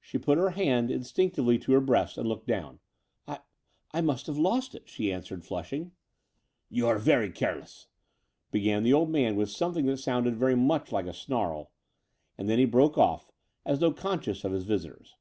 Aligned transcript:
She 0.00 0.18
put 0.18 0.38
her 0.38 0.50
hand 0.50 0.88
instinctively 0.88 1.58
to 1.58 1.72
her 1.72 1.80
breast 1.80 2.16
and 2.16 2.28
looked 2.28 2.46
down. 2.46 2.78
"I— 3.26 3.40
I 3.92 4.00
must 4.00 4.28
have 4.28 4.38
lost 4.38 4.72
it," 4.72 4.88
she 4.88 5.12
answered 5.12 5.44
flushing. 5.44 5.90
"You 6.70 6.86
are 6.86 6.96
very 7.00 7.32
careless," 7.32 7.88
began 8.52 8.84
the 8.84 8.92
old 8.92 9.10
man 9.10 9.34
with 9.34 9.50
something 9.50 9.86
that 9.86 9.96
sounded 9.96 10.36
very 10.36 10.54
much 10.54 10.92
like 10.92 11.06
a 11.06 11.12
snarl; 11.12 11.72
and 12.38 12.48
then 12.48 12.60
he 12.60 12.66
broke 12.66 12.96
off, 12.96 13.32
as 13.66 13.80
though 13.80 13.92
conscious 13.92 14.44
of 14.44 14.52
his 14.52 14.62
visitors. 14.62 15.16